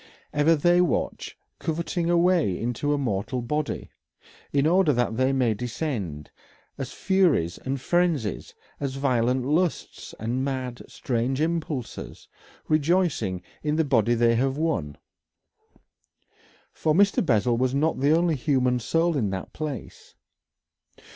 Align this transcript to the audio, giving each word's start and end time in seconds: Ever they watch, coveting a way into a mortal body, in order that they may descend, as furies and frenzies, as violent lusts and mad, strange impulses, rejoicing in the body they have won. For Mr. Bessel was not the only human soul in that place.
Ever 0.33 0.55
they 0.55 0.81
watch, 0.81 1.37
coveting 1.59 2.09
a 2.09 2.17
way 2.17 2.59
into 2.59 2.91
a 2.91 2.97
mortal 2.97 3.39
body, 3.43 3.91
in 4.51 4.65
order 4.65 4.91
that 4.91 5.15
they 5.15 5.31
may 5.31 5.53
descend, 5.53 6.31
as 6.75 6.91
furies 6.91 7.59
and 7.59 7.79
frenzies, 7.79 8.55
as 8.79 8.95
violent 8.95 9.45
lusts 9.45 10.15
and 10.19 10.43
mad, 10.43 10.81
strange 10.87 11.39
impulses, 11.39 12.27
rejoicing 12.67 13.43
in 13.61 13.75
the 13.75 13.85
body 13.85 14.15
they 14.15 14.33
have 14.33 14.57
won. 14.57 14.97
For 16.73 16.95
Mr. 16.95 17.23
Bessel 17.23 17.55
was 17.59 17.75
not 17.75 17.99
the 17.99 18.09
only 18.17 18.33
human 18.35 18.79
soul 18.79 19.15
in 19.15 19.29
that 19.29 19.53
place. 19.53 20.15